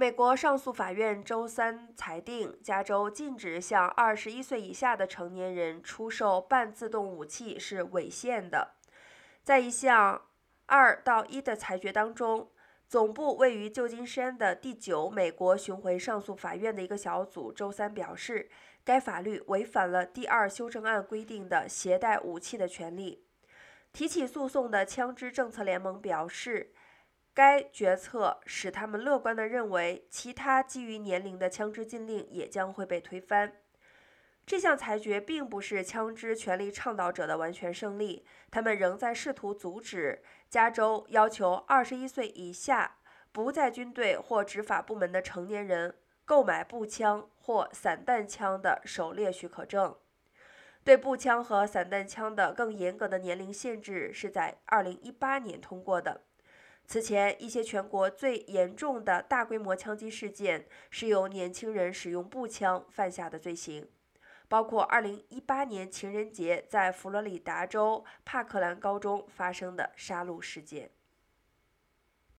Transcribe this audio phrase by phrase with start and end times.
[0.00, 8.76] 美国上诉法院周三裁定，加州禁止向二十一岁以下的成年人出售半自动武器是违宪的。
[9.42, 10.22] 在一项
[10.66, 12.48] 二到一的裁决当中，
[12.86, 18.48] 总部位于旧金山的第九美国巡回上诉法院的一个小组周三表示，
[18.84, 23.24] 该法律违反了第二修正案规定的携带武器的权利。
[23.92, 26.72] 提起诉讼的枪支政策联盟表示。
[27.38, 33.52] 该决策使他们乐观地认为，其他基于年龄的枪支禁令也将会被推翻。
[34.44, 42.96] 这项裁决并不是枪支权利倡导者的完全胜利，他们仍在试图阻止加州要求二十一岁以下
[43.30, 49.94] 不在军队或执法部门的成年人购买步枪或散弹枪的狩猎许可证。
[50.82, 56.22] 对步枪和散弹枪的更严格的年龄限制是在二零一八年通过的。
[56.90, 63.86] 此前，一些全国最严重的大规模枪击事件是由年轻人使用步枪犯下的罪行，
[64.48, 70.90] 包括2018年情人节在佛罗里达州帕克兰高中发生的杀戮事件。